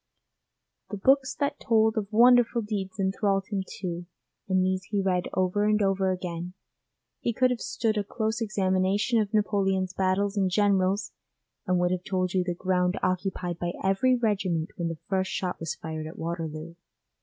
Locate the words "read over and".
4.99-5.79